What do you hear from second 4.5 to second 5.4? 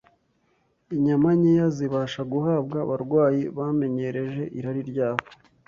irari ryabo